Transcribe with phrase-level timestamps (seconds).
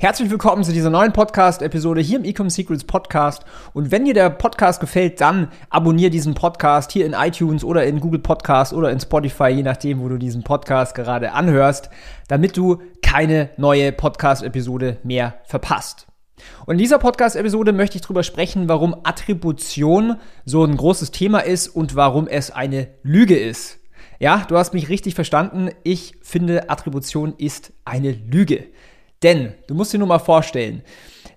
[0.00, 3.44] Herzlich willkommen zu dieser neuen Podcast-Episode hier im Ecom Secrets Podcast.
[3.74, 8.00] Und wenn dir der Podcast gefällt, dann abonniere diesen Podcast hier in iTunes oder in
[8.00, 11.90] Google Podcast oder in Spotify, je nachdem, wo du diesen Podcast gerade anhörst,
[12.28, 16.06] damit du keine neue Podcast-Episode mehr verpasst.
[16.64, 21.68] Und in dieser Podcast-Episode möchte ich darüber sprechen, warum Attribution so ein großes Thema ist
[21.68, 23.80] und warum es eine Lüge ist.
[24.18, 25.68] Ja, du hast mich richtig verstanden.
[25.82, 28.64] Ich finde, Attribution ist eine Lüge.
[29.22, 30.82] Denn, du musst dir nur mal vorstellen,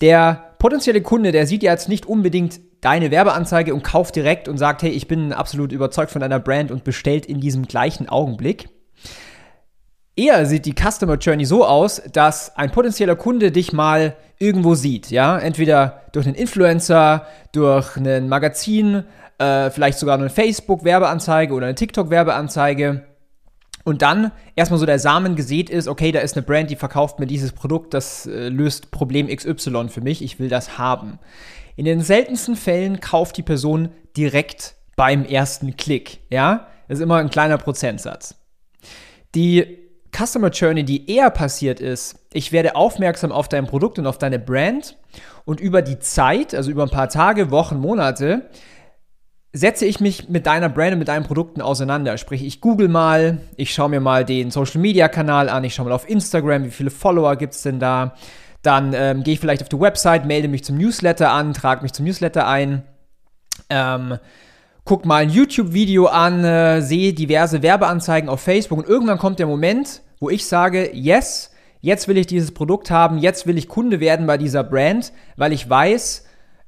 [0.00, 4.58] der potenzielle Kunde, der sieht ja jetzt nicht unbedingt deine Werbeanzeige und kauft direkt und
[4.58, 8.68] sagt, hey, ich bin absolut überzeugt von deiner Brand und bestellt in diesem gleichen Augenblick.
[10.14, 15.10] Eher sieht die Customer Journey so aus, dass ein potenzieller Kunde dich mal irgendwo sieht,
[15.10, 19.04] ja, entweder durch einen Influencer, durch ein Magazin,
[19.38, 23.04] äh, vielleicht sogar eine Facebook-Werbeanzeige oder eine TikTok-Werbeanzeige
[23.86, 27.20] und dann erstmal so der Samen gesät ist, okay, da ist eine Brand, die verkauft
[27.20, 31.20] mir dieses Produkt, das äh, löst Problem XY für mich, ich will das haben.
[31.76, 36.66] In den seltensten Fällen kauft die Person direkt beim ersten Klick, ja?
[36.88, 38.34] Das ist immer ein kleiner Prozentsatz.
[39.36, 39.78] Die
[40.10, 44.40] Customer Journey, die eher passiert ist, ich werde aufmerksam auf dein Produkt und auf deine
[44.40, 44.96] Brand
[45.44, 48.50] und über die Zeit, also über ein paar Tage, Wochen, Monate,
[49.56, 52.18] setze ich mich mit deiner Brand und mit deinen Produkten auseinander.
[52.18, 55.86] Sprich, ich google mal, ich schaue mir mal den Social Media Kanal an, ich schaue
[55.86, 58.14] mal auf Instagram, wie viele Follower gibt es denn da.
[58.60, 61.92] Dann ähm, gehe ich vielleicht auf die Website, melde mich zum Newsletter an, trage mich
[61.94, 62.82] zum Newsletter ein.
[63.70, 64.18] Ähm,
[64.84, 69.46] guck mal ein YouTube-Video an, äh, sehe diverse Werbeanzeigen auf Facebook und irgendwann kommt der
[69.46, 74.00] Moment, wo ich sage, yes, jetzt will ich dieses Produkt haben, jetzt will ich Kunde
[74.00, 76.25] werden bei dieser Brand, weil ich weiß,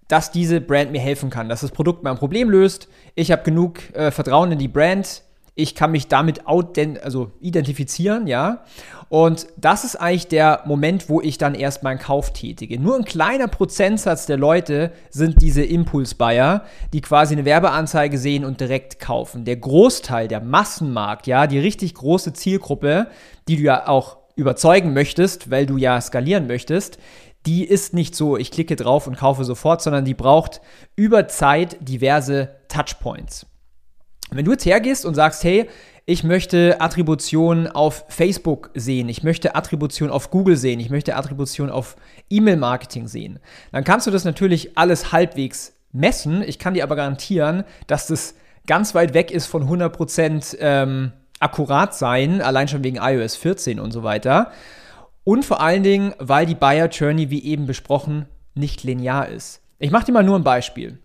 [0.09, 2.89] dass diese Brand mir helfen kann, dass das Produkt mein Problem löst.
[3.15, 5.23] Ich habe genug äh, Vertrauen in die Brand.
[5.55, 8.65] Ich kann mich damit also identifizieren, ja.
[9.09, 12.79] Und das ist eigentlich der Moment, wo ich dann erst meinen Kauf tätige.
[12.79, 18.61] Nur ein kleiner Prozentsatz der Leute sind diese Impulsbuyer, die quasi eine Werbeanzeige sehen und
[18.61, 19.45] direkt kaufen.
[19.45, 23.09] Der Großteil, der Massenmarkt, ja, die richtig große Zielgruppe,
[23.49, 26.99] die du ja auch überzeugen möchtest, weil du ja skalieren möchtest,
[27.49, 30.61] die ist nicht so, ich klicke drauf und kaufe sofort, sondern die braucht
[30.97, 33.47] über Zeit diverse Touchpoints.
[34.31, 35.67] Wenn du jetzt hergehst und sagst, hey,
[36.05, 41.71] ich möchte Attribution auf Facebook sehen, ich möchte Attribution auf Google sehen, ich möchte Attribution
[41.71, 41.97] auf
[42.29, 43.39] E-Mail-Marketing sehen,
[43.73, 46.43] dann kannst du das natürlich alles halbwegs messen.
[46.43, 48.35] Ich kann dir aber garantieren, dass das
[48.67, 53.91] ganz weit weg ist von 100% ähm, akkurat sein, allein schon wegen iOS 14 und
[53.91, 54.53] so weiter.
[55.29, 58.25] Und vor allen Dingen, weil die Buyer Journey, wie eben besprochen,
[58.55, 59.61] nicht linear ist.
[59.79, 61.01] Ich mache dir mal nur ein Beispiel.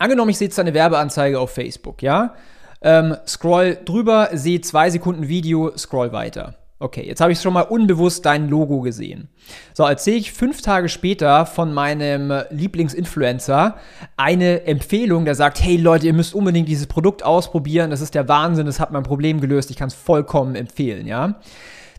[0.00, 2.34] Angenommen, ich sehe jetzt eine Werbeanzeige auf Facebook, ja?
[2.82, 6.56] Ähm, scroll drüber, sehe zwei Sekunden Video, scroll weiter.
[6.80, 9.28] Okay, jetzt habe ich schon mal unbewusst dein Logo gesehen.
[9.72, 13.76] So, jetzt sehe ich fünf Tage später von meinem Lieblingsinfluencer
[14.16, 18.26] eine Empfehlung, der sagt, hey Leute, ihr müsst unbedingt dieses Produkt ausprobieren, das ist der
[18.26, 21.36] Wahnsinn, das hat mein Problem gelöst, ich kann es vollkommen empfehlen, ja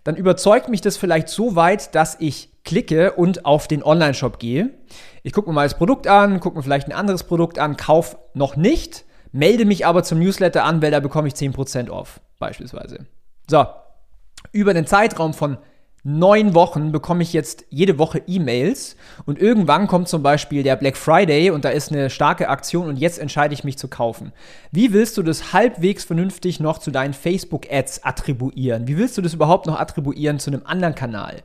[0.05, 4.69] dann überzeugt mich das vielleicht so weit, dass ich klicke und auf den Online-Shop gehe.
[5.23, 8.17] Ich gucke mir mal das Produkt an, gucke mir vielleicht ein anderes Produkt an, kaufe
[8.35, 13.07] noch nicht, melde mich aber zum Newsletter an, weil da bekomme ich 10% off, beispielsweise.
[13.49, 13.65] So,
[14.51, 15.57] über den Zeitraum von
[16.05, 18.95] neun Wochen bekomme ich jetzt jede Woche E-Mails
[19.25, 22.97] und irgendwann kommt zum Beispiel der Black Friday und da ist eine starke Aktion und
[22.97, 24.31] jetzt entscheide ich mich zu kaufen.
[24.71, 28.87] Wie willst du das halbwegs vernünftig noch zu deinen Facebook-Ads attribuieren?
[28.87, 31.41] Wie willst du das überhaupt noch attribuieren zu einem anderen Kanal?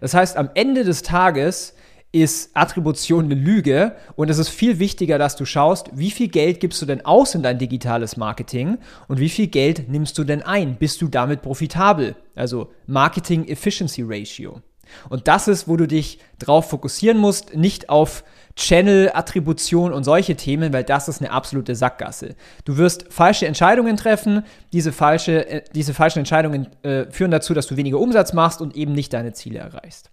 [0.00, 1.74] Das heißt, am Ende des Tages
[2.14, 6.60] ist Attribution eine Lüge und es ist viel wichtiger, dass du schaust, wie viel Geld
[6.60, 8.78] gibst du denn aus in dein digitales Marketing
[9.08, 10.76] und wie viel Geld nimmst du denn ein?
[10.76, 12.14] Bist du damit profitabel?
[12.36, 14.60] Also Marketing Efficiency Ratio.
[15.08, 18.22] Und das ist, wo du dich drauf fokussieren musst, nicht auf
[18.54, 22.36] Channel-Attribution und solche Themen, weil das ist eine absolute Sackgasse.
[22.64, 27.66] Du wirst falsche Entscheidungen treffen, diese, falsche, äh, diese falschen Entscheidungen äh, führen dazu, dass
[27.66, 30.10] du weniger Umsatz machst und eben nicht deine Ziele erreichst.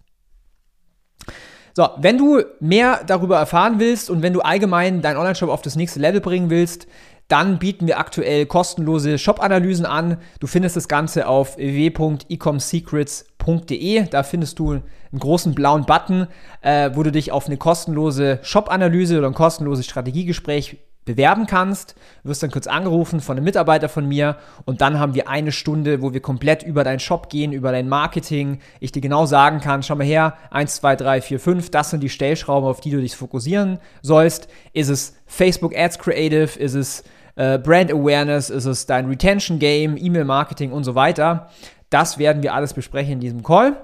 [1.74, 5.76] So, wenn du mehr darüber erfahren willst und wenn du allgemein deinen Online-Shop auf das
[5.76, 6.86] nächste Level bringen willst,
[7.28, 10.18] dann bieten wir aktuell kostenlose Shop-Analysen an.
[10.38, 14.04] Du findest das Ganze auf www.ecomsecrets.de.
[14.10, 14.82] Da findest du einen
[15.18, 16.26] großen blauen Button,
[16.60, 21.94] äh, wo du dich auf eine kostenlose Shop-Analyse oder ein kostenloses Strategiegespräch bewerben kannst.
[22.22, 26.02] Wirst dann kurz angerufen von einem Mitarbeiter von mir und dann haben wir eine Stunde,
[26.02, 28.60] wo wir komplett über deinen Shop gehen, über dein Marketing.
[28.80, 32.02] Ich dir genau sagen kann, schau mal her, 1, 2, 3, 4, 5, das sind
[32.02, 34.48] die Stellschrauben, auf die du dich fokussieren sollst.
[34.72, 36.58] Ist es Facebook Ads Creative?
[36.58, 37.04] Ist es
[37.34, 38.50] äh, Brand Awareness?
[38.50, 41.48] Ist es dein Retention Game, E-Mail Marketing und so weiter?
[41.90, 43.76] Das werden wir alles besprechen in diesem Call.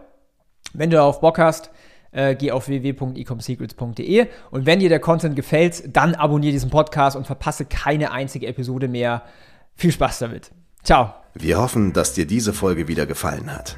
[0.72, 1.70] Wenn du darauf Bock hast,
[2.18, 7.26] äh, geh auf www.ecomsecrets.de und wenn dir der Content gefällt, dann abonniere diesen Podcast und
[7.26, 9.22] verpasse keine einzige Episode mehr.
[9.76, 10.50] Viel Spaß damit.
[10.82, 11.14] Ciao.
[11.34, 13.76] Wir hoffen, dass dir diese Folge wieder gefallen hat.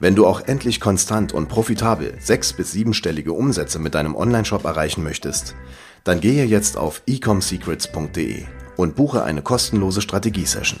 [0.00, 5.04] Wenn du auch endlich konstant und profitabel sechs- bis siebenstellige Umsätze mit deinem Onlineshop erreichen
[5.04, 5.54] möchtest,
[6.02, 8.42] dann gehe jetzt auf ecomsecrets.de
[8.76, 10.80] und buche eine kostenlose Strategiesession.